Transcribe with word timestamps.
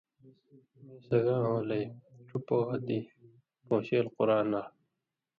میں 0.83 0.99
سگان 1.07 1.41
ہولئ 1.49 1.83
ݜُو 2.27 2.37
پوہہۡ 2.47 2.81
دی 2.85 2.99
پون٘شېل 3.65 4.05
قرآں 4.15 4.45
لا 4.51 4.61